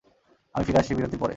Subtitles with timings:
[0.55, 1.29] আমি ফিরে আসছি বিরতির পরে।